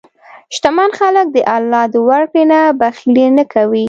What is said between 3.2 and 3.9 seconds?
نه کوي.